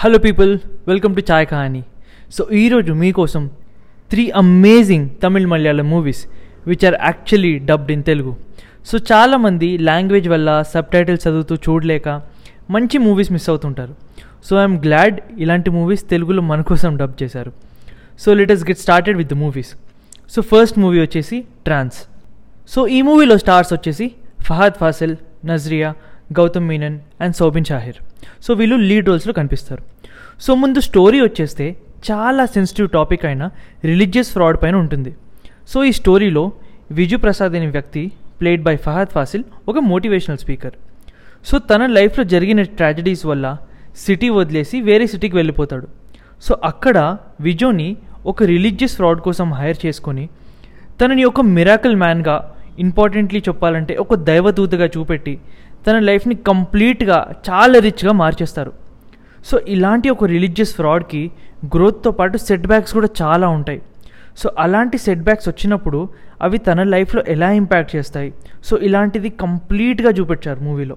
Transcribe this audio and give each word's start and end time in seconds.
Hello 0.00 0.18
people 0.18 0.50
welcome 0.88 1.14
to 1.16 1.22
Chai 1.30 1.46
Kahani 1.50 1.80
so 2.34 2.42
ఈరోజు 2.60 2.92
మీకోసం 3.00 3.44
three 4.10 4.24
amazing 4.40 5.06
Tamil 5.22 5.46
Malayalam 5.52 5.86
movies 5.92 6.20
which 6.70 6.84
are 6.88 6.96
actually 7.08 7.50
dubbed 7.70 7.90
in 7.94 8.02
Telugu 8.02 8.32
so 8.90 8.98
చాలామంది 9.10 9.68
language 9.88 10.28
వల్ల 10.28 10.62
sub 10.72 10.90
titles 10.94 11.24
చదువుతూ 11.26 11.56
చూడలేక 11.66 12.08
మంచి 12.76 12.98
movies 13.06 13.32
miss 13.36 13.48
అవుతుంటారు. 13.50 13.94
సో 14.46 14.60
ఐఎమ్ 14.62 14.78
గ్లాడ్ 14.86 15.18
ఇలాంటి 15.44 15.72
మూవీస్ 15.78 16.04
తెలుగులో 16.12 16.44
మన 16.50 16.62
కోసం 16.70 16.98
డబ్ 17.02 17.16
చేశారు. 17.22 17.52
So 18.18 18.34
let's 18.40 18.64
get 18.70 18.78
started 18.78 19.18
with 19.22 19.30
the 19.34 19.38
movies 19.44 19.72
so 20.34 20.42
first 20.52 20.78
movie 20.84 21.00
వచ్చేసి 21.06 21.38
ట్రాన్స్ 21.68 21.98
సో 22.74 22.86
ఈ 22.98 23.00
మూవీలో 23.08 23.38
స్టార్స్ 23.44 23.72
వచ్చేసి 23.76 24.08
ఫహాద్ 24.48 24.78
ఫాసిల్ 24.84 25.16
నజ్రియా 25.50 25.90
గౌతమ్ 26.36 26.66
మీనన్ 26.70 26.98
అండ్ 27.24 27.36
సౌబిన్ 27.40 27.64
షాహిర్. 27.64 27.98
సో 28.44 28.54
వీళ్ళు 28.54 28.76
లీడ్ 28.76 29.08
రోల్స్లో 29.08 29.32
కనిపిస్తారు. 29.32 29.82
సో 30.44 30.54
ముందు 30.54 30.80
స్టోరీ 30.88 31.20
వచ్చేస్తే 31.20 31.66
చాలా 32.08 32.46
సెన్సిటివ్ 32.56 32.88
టాపిక్ 32.96 33.24
అయిన 33.28 33.44
రిలీజియస్ 33.90 34.32
ఫ్రాడ్ 34.32 34.58
పైన 34.62 34.76
ఉంటుంది. 34.84 35.12
సో 35.72 35.78
ఈ 35.84 35.92
స్టోరీలో 36.00 36.44
విజు 36.98 37.16
ప్రసాద్ 37.16 37.54
అనే 37.58 37.66
వ్యక్తి 37.76 38.02
ప్లేడ్ 38.40 38.62
బై 38.62 38.76
ఫహాద్ 38.76 39.08
ఫాసిల్ 39.16 39.44
ఒక 39.70 39.78
మోటివేషనల్ 39.92 40.38
స్పీకర్. 40.38 40.74
సో 41.48 41.58
తన 41.70 41.86
లైఫ్లో 41.86 42.24
జరిగిన 42.34 42.62
ట్రాజడీస్ 42.62 43.24
వల్ల 43.26 43.46
సిటీ 44.04 44.28
వదిలేసి 44.28 44.76
వేరే 44.80 45.06
సిటీకి 45.06 45.36
వెళ్ళిపోతాడు. 45.36 45.86
సో 46.46 46.52
అక్కడ 46.64 46.98
విజోని 47.40 47.88
ఒక 48.26 48.42
రిలీజియస్ 48.42 48.94
ఫ్రాడ్ 48.96 49.20
కోసం 49.20 49.48
హైర్ 49.60 49.78
చేసుకొని 49.86 50.24
తనని 51.00 51.24
ఒక 51.24 51.40
మిరాకల్ 51.56 51.96
మ్యాన్గా 51.96 52.36
ఇంపార్టెంట్లీ 52.86 53.40
చెప్పాలంటే 53.48 53.96
ఒక 53.96 54.14
దైవదూతగా 54.28 54.86
చూపెట్టి 54.96 55.34
తన 55.86 55.98
లైఫ్ని 55.98 56.34
కంప్లీట్గా 56.34 57.18
చాలా 57.50 57.78
రిచ్గా 57.78 58.12
మార్చేస్తారు. 58.12 58.72
సో 59.46 59.60
ఇలాంటి 59.68 60.08
ఒక 60.10 60.24
రిలీజియస్ 60.24 60.74
ఫ్రాడ్కి 60.74 61.30
గ్రోత్తో 61.74 62.10
పాటు 62.10 62.38
సెట్ 62.38 62.66
బ్యాక్స్ 62.66 62.92
కూడా 62.92 63.08
చాలా 63.22 63.48
ఉంటాయి. 63.48 63.82
సో 64.38 64.50
అలాంటి 64.58 64.98
సెట్ 64.98 65.20
బ్యాక్స్ 65.20 65.48
వచ్చినప్పుడు 65.48 66.08
అవి 66.42 66.58
తన 66.58 66.82
లైఫ్లో 66.82 67.22
ఎలా 67.28 67.52
ఇంపాక్ట్ 67.52 67.96
చేస్తాయి? 67.96 68.32
సో 68.64 68.78
ఇలాంటిది 68.78 69.28
కంప్లీట్గా 69.28 70.10
చూపించారు 70.10 70.60
మూవీలో. 70.60 70.96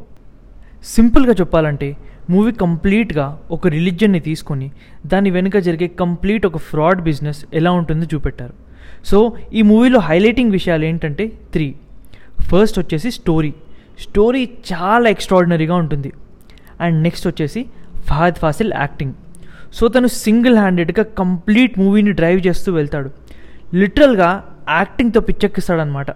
సింపుల్గా 0.84 1.34
చెప్పాలంటే 1.34 1.98
మూవీ 2.30 2.52
కంప్లీట్గా 2.52 3.40
ఒక 3.52 3.68
రిలీజియన్ని 3.68 4.20
తీసుకొని 4.20 4.72
దాని 5.06 5.30
వెనుక 5.30 5.58
జరిగే 5.58 5.88
కంప్లీట్ 5.88 6.46
ఒక 6.46 6.58
ఫ్రాడ్ 6.58 7.02
బిజినెస్ 7.02 7.46
ఎలా 7.54 7.72
ఉంటుందో 7.72 8.06
చూపెట్టారు. 8.14 8.54
సో 9.06 9.34
ఈ 9.54 9.62
మూవీలో 9.62 10.00
హైలైటింగ్ 10.00 10.52
విషయాలు 10.52 10.86
ఏంటంటే 10.86 11.32
త్రీ. 11.54 11.76
ఫస్ట్ 12.40 12.80
వచ్చేసి 12.80 13.12
స్టోరీ. 13.12 13.54
స్టోరీ 14.02 14.44
చాలా 14.72 15.08
ఎక్స్ట్రాడినరీగా 15.10 15.76
ఉంటుంది. 15.76 16.12
అండ్ 16.82 16.98
నెక్స్ట్ 17.04 17.28
వచ్చేసి 17.28 17.62
ఫహద్ 18.10 18.40
ఫాసిల్ 18.44 18.74
యాక్టింగ్. 18.74 19.14
సో 19.74 19.88
తను 19.88 20.08
సింగిల్ 20.08 20.58
హ్యాండెడ్గా 20.58 21.04
కంప్లీట్ 21.20 21.80
మూవీని 21.80 22.12
డ్రైవ్ 22.12 22.40
చేస్తూ 22.48 22.70
వెళ్తాడు. 22.74 23.10
లిటరల్గా 23.74 24.30
యాక్టింగ్తో 24.70 25.20
పిచ్చెక్కిస్తాడనమాట 25.30 26.12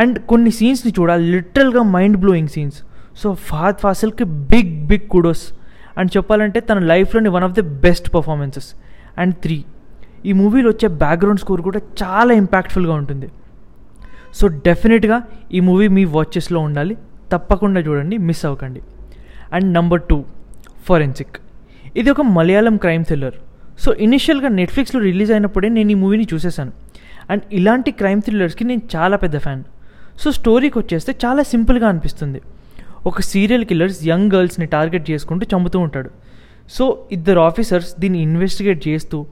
అండ్ 0.00 0.16
కొన్ని 0.30 0.50
సీన్స్ని 0.58 0.92
చూడాలి 0.98 1.24
లిటరల్గా 1.32 1.82
mind 1.94 2.16
blowing 2.16 2.48
scenes. 2.48 2.78
So 3.16 3.34
Fahadh 3.34 3.78
ఫాసిల్కి 3.84 4.24
బిగ్ 4.24 4.86
బిగ్ 4.90 5.06
కుడోస్. 5.14 5.44
అండ్ 5.98 6.10
చెప్పాలంటే 6.16 6.60
తన 6.60 6.78
లైఫ్లోని 6.92 7.28
one 7.28 7.44
of 7.44 7.52
the 7.52 7.64
best 7.86 8.14
performances. 8.14 8.68
And 9.18 9.34
three 9.44 9.64
ఈ 10.26 10.32
మూవీలో 10.32 10.68
వచ్చే 10.70 10.88
బ్యాక్గ్రౌండ్ 11.02 11.40
స్కోర్ 11.40 11.62
కూడా 11.68 11.80
చాలా 12.02 12.32
ఇంపాక్ట్ఫుల్గా 12.42 12.94
ఉంటుంది. 12.94 13.28
సో 14.38 14.48
డెఫినెట్గా 14.48 15.22
ఈ 15.52 15.60
మూవీ 15.60 15.88
మీ 15.88 16.04
వాచెస్లో 16.04 16.60
ఉండాలి. 16.60 16.96
తప్పకుండా 17.32 17.80
చూడండి 17.80 18.18
మిస్ 18.18 18.44
అవ్వకండి. 18.46 18.80
And 19.52 19.74
number 19.74 20.02
two 20.02 20.24
forensic. 20.86 21.36
ఇది 21.96 22.10
ఒక 22.10 22.20
మలయాళం 22.20 22.76
క్రైమ్ 22.76 23.04
థ్రిల్లర్. 23.04 23.34
సో 23.78 23.92
ఇనిషియల్గా 24.06 24.48
నెట్ఫ్లిక్స్లో 24.48 25.00
రిలీజ్ 25.00 25.32
అయినప్పుడే 25.32 25.68
నేను 25.68 25.90
ఈ 25.90 25.94
మూవీని 25.94 26.26
చూసేసాను 26.34 26.72
అండ్ 27.30 27.42
ఇలాంటి 27.52 27.90
క్రైమ్ 27.90 28.22
థ్రిల్లర్స్కి 28.22 28.64
నేను 28.64 28.82
చాలా 28.96 29.16
పెద్ద 29.16 29.38
ఫ్యాన్. 29.38 29.62
సో 30.18 30.30
స్టోరీకి 30.30 30.78
వచ్చేస్తే 30.78 31.14
చాలా 31.24 31.42
సింపుల్గా 31.42 31.88
అనిపిస్తుంది. 31.88 32.40
ఒక 33.06 33.20
సీరియల్ 33.20 33.64
కిల్లర్స్ 33.64 34.06
యంగ్ 34.06 34.30
గర్ల్స్ని 34.34 34.66
టార్గెట్ 34.66 35.10
చేసుకుంటూ 35.10 35.46
చంపుతూ 35.52 35.78
ఉంటాడు. 35.78 36.10
సో 36.70 36.84
ఇద్దరు 37.12 37.40
ఆఫీసర్స్ 37.40 38.00
దీన్ని 38.00 38.22
ఇన్వెస్టిగేట్ 38.22 38.88
చేస్తూ 38.88 39.26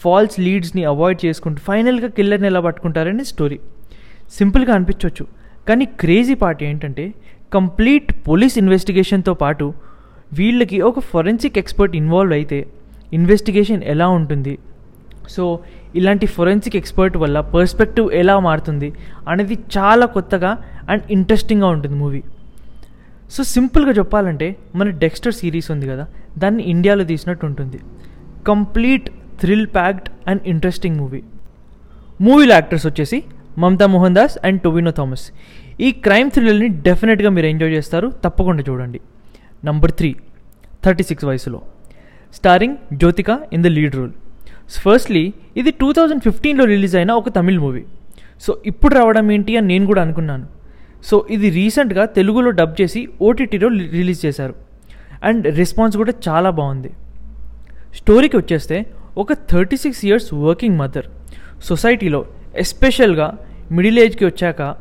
ఫాల్స్ 0.00 0.40
లీడ్స్ని 0.40 0.84
అవాయిడ్ 0.84 1.26
చేసుకుంటూ 1.26 1.60
ఫైనల్గా 1.60 2.08
కిల్లర్ని 2.08 2.46
ఎలా 2.46 2.60
పట్టుకుంటారని 2.60 3.24
స్టోరీ. 3.24 3.58
సింపుల్గా 4.38 4.74
అనిపించవచ్చు 4.74 5.26
కానీ 5.68 5.84
క్రేజీ 5.84 6.34
పార్ట్ 6.34 6.62
ఏంటంటే 6.62 7.14
కంప్లీట్ 7.52 8.12
పోలీస్ 8.28 8.58
ఇన్వెస్టిగేషన్తో 8.58 9.34
పాటు 9.34 9.74
వీళ్ళకి 10.38 10.80
ఒక 10.80 10.98
ఫొరెన్సిక్ 10.98 11.58
ఎక్స్పర్ట్ 11.58 11.96
ఇన్వాల్వ్ 11.96 12.32
అయితే 12.32 12.66
ఇన్వెస్టిగేషన్ 13.12 13.82
ఎలా 13.82 14.08
ఉంటుంది? 14.08 14.58
సో 15.34 15.60
ఇలాంటి 15.94 16.26
ఫొరెన్సిక్ 16.26 16.76
ఎక్స్పర్ట్ 16.76 17.16
వల్ల 17.16 17.40
పర్స్పెక్టివ్ 17.40 18.12
ఎలా 18.12 18.38
మారుతుంది 18.38 18.88
అనేది 19.28 19.54
చాలా 19.76 20.06
కొత్తగా 20.06 20.50
అండ్ 20.90 21.04
ఇంట్రెస్టింగ్గా 21.16 21.68
ఉంటుంది 21.68 21.94
మూవీ. 21.94 22.22
సో 23.34 23.42
సింపుల్గా 23.42 23.92
చెప్పాలంటే 23.92 24.56
మన 24.74 24.88
డెక్స్టర్ 25.04 25.34
సిరీస్ 25.34 25.70
ఉంది 25.70 25.86
కదా 25.92 26.06
దాన్ని 26.38 26.62
ఇండియాలో 26.62 27.04
తీసినట్టు 27.04 27.46
ఉంటుంది. 27.46 27.78
Complete 28.46 29.10
thrill 29.40 29.66
packed 29.66 30.08
and 30.28 30.42
interesting 30.46 30.96
movie. 30.96 31.22
మూవీలో 32.20 32.54
యాక్టర్స్ 32.54 32.86
వచ్చేసి 32.86 33.22
మమతా 33.58 33.86
మోహన్ 33.86 34.14
దాస్ 34.14 34.38
అండ్ 34.46 34.62
టొవినో 34.62 34.90
థామస్. 34.90 35.32
ఈ 35.80 35.92
క్రైమ్ 35.92 36.30
థ్రిల్లర్ని 36.30 36.68
డెఫినెట్గా 36.68 37.30
మీరు 37.30 37.46
ఎంజాయ్ 37.46 37.72
చేస్తారు. 37.72 38.12
తప్పకుండా 38.24 38.64
చూడండి. 38.70 39.00
నంబర్ 39.64 39.92
త్రీ 39.92 40.16
థర్టీ 40.84 41.02
సిక్స్ 41.02 41.24
వయసులో. 41.24 41.62
Starring 42.34 42.76
Jyothika 42.94 43.30
in 43.52 43.62
the 43.62 43.66
lead 43.66 43.94
role. 43.96 44.12
Firstly 44.84 45.32
ఇది 45.56 45.70
టూ 45.70 45.92
థౌజండ్ 45.92 46.22
ఫిఫ్టీన్లో 46.22 46.64
రిలీజ్ 46.64 46.96
అయిన 46.96 47.10
ఒక 47.10 47.28
తమిళ్ 47.28 47.58
మూవీ. 47.58 47.84
సో 48.40 48.62
ఇప్పుడు 48.66 48.94
రావడం 48.94 49.32
ఏంటి 49.32 49.56
అని 49.56 49.66
నేను 49.66 49.86
కూడా 49.86 50.02
అనుకున్నాను. 50.02 50.46
సో 51.04 51.26
ఇది 51.30 51.50
రీసెంట్గా 51.50 52.04
తెలుగులో 52.04 52.50
డబ్ 52.50 52.74
చేసి 52.80 53.08
ఓటీటీలో 53.22 53.68
రిలీజ్ 53.68 54.26
చేశారు. 54.26 54.54
అండ్ 55.24 55.56
రెస్పాన్స్ 55.56 55.96
కూడా 55.96 56.12
చాలా 56.28 56.50
బాగుంది. 56.50 56.90
స్టోరీకి 57.94 58.36
వచ్చేస్తే 58.36 58.86
ఒక 59.18 59.32
thirty 59.32 59.76
six 59.76 60.04
years 60.04 60.34
working 60.34 60.78
mother. 60.78 61.06
సొసైటీలో 61.62 62.24
ఎస్పెషల్గా 62.58 63.38
మిడిల్ 63.72 63.98
ఏజ్కి 63.98 64.24
వచ్చాక 64.24 64.76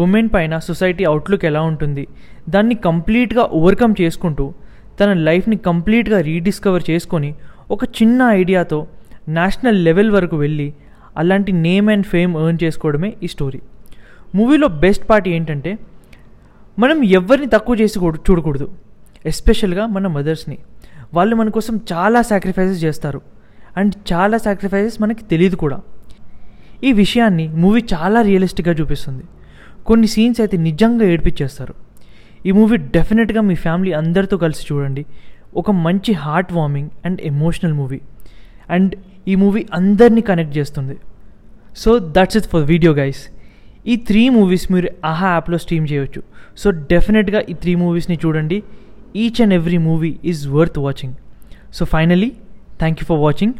ఉమెన్ 0.00 0.28
పైన 0.34 0.58
సొసైటీ 0.58 1.04
అవుట్లుక్ 1.04 1.44
ఎలా 1.44 1.62
ఉంటుంది 1.62 2.06
దాన్ని 2.48 2.74
కంప్లీట్గా 2.74 3.42
ఓవర్కమ్ 3.42 3.94
చేసుకుంటూ 4.00 4.54
తన 5.00 5.12
లైఫ్ని 5.12 5.56
కంప్లీట్గా 5.56 6.20
రీడిస్కవర్ 6.20 6.82
చేసుకొని 6.90 7.34
ఒక 7.70 7.84
చిన్న 7.84 8.22
ఐడియాతో 8.22 8.86
నేషనల్ 9.28 9.84
లెవెల్ 9.84 10.10
వరకు 10.10 10.36
వెళ్ళి 10.36 10.74
అలాంటి 11.16 11.52
నేమ్ 11.52 11.90
అండ్ 11.90 12.06
ఫేమ్ 12.06 12.36
ఎర్న్ 12.36 12.58
చేసుకోవడమే 12.64 13.14
ఈ 13.22 13.26
స్టోరీ. 13.26 13.60
మూవీలో 14.34 14.68
బెస్ట్ 14.68 15.10
పార్ట్ 15.10 15.28
ఏంటంటే 15.28 15.78
మనం 16.78 17.02
ఎవరిని 17.04 17.46
తక్కువ 17.46 17.76
చేసి 17.76 17.98
చూడకూడదు 17.98 18.70
ఎస్పెషల్గా 19.26 19.86
మన 19.86 20.06
మదర్స్ని. 20.06 20.58
వాళ్ళు 21.14 21.36
మన 21.36 21.48
కోసం 21.48 21.80
చాలా 21.92 22.22
సాక్రిఫైసెస్ 22.22 22.84
చేస్తారు. 22.84 23.20
అండ్ 23.76 23.94
చాలా 24.12 24.38
సాక్రిఫైసెస్ 24.38 25.02
మనకి 25.02 25.24
తెలియదు 25.24 25.56
కూడా. 25.56 25.80
ఈ 26.84 26.92
విషయాన్ని 26.92 27.48
మూవీ 27.48 27.80
చాలా 27.94 28.20
రియలిస్టిక్గా 28.22 28.74
చూపిస్తుంది. 28.80 29.24
కొన్ని 29.86 30.06
సీన్స్ 30.06 30.40
అయితే 30.40 30.56
నిజంగా 30.56 31.04
ఏడిపించేస్తారు 31.04 31.74
ఈ 32.46 32.52
మూవీ 32.52 32.76
డెఫినెట్గా 32.76 33.40
మీ 33.40 33.54
ఫ్యామిలీ 33.54 33.92
అందరితో 33.92 34.36
కలిసి 34.36 34.62
చూడండి. 34.68 35.04
ఒక 35.56 35.70
మంచి 35.70 36.12
heart 36.12 36.52
warming 36.52 36.90
and 37.06 37.20
emotional 37.20 37.74
movie. 37.74 38.00
And 38.70 38.96
ఈ 39.28 39.34
మూవీ 39.34 39.66
అందరినీ 39.72 40.20
కనెక్ట్ 40.20 40.58
చేస్తుంది. 40.58 40.96
So 41.82 41.98
that's 41.98 42.36
it 42.36 42.48
for 42.52 42.64
video 42.72 42.92
guys. 42.92 43.22
ఈ 43.86 43.96
త్రీ 43.96 44.28
మూవీస్ 44.28 44.72
మీరు 44.72 44.88
ఆహా 45.04 45.28
యాప్లో 45.34 45.58
స్ట్రీమ్ 45.58 45.86
చేయొచ్చు. 45.92 46.22
సో 46.56 46.70
డెఫినెట్గా 46.70 47.40
ఈ 47.50 47.54
త్రీ 47.62 47.74
మూవీస్ని 47.74 48.18
చూడండి. 48.24 48.62
Each 49.16 49.42
and 49.42 49.54
every 49.54 49.78
movie 49.78 50.16
is 50.24 50.48
worth 50.48 50.78
watching. 50.78 51.14
So 51.72 51.84
finally 51.84 52.32
thank 52.78 52.98
you 53.00 53.06
for 53.06 53.20
watching. 53.26 53.54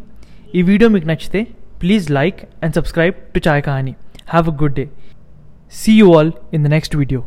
ఈ 0.55 0.61
వీడియో 0.61 0.89
మీకు 0.89 1.07
నచ్చితే 1.07 1.47
Please 1.79 2.09
like 2.09 2.49
and 2.61 2.73
subscribe 2.73 3.33
to 3.33 3.39
Chai 3.39 3.61
Kahani. 3.61 3.95
Have 4.27 4.47
a 4.47 4.51
good 4.51 4.73
day. 4.73 4.89
See 5.69 5.93
you 5.93 6.13
all 6.13 6.31
in 6.51 6.63
the 6.63 6.69
next 6.69 6.93
video. 6.93 7.25